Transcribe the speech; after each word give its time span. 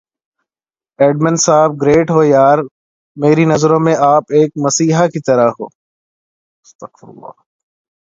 admin 0.99 1.35
صاحب 1.45 1.71
great 1.81 2.07
ہو 2.11 2.21
یار 2.27 2.57
میری 3.17 3.45
نظروں 3.45 3.79
میں 3.79 3.95
آپ 4.05 4.23
ایک 4.29 4.49
مسیحا 4.57 5.05
کی 5.07 5.19
طرح 5.27 5.49
ہوں 5.57 5.69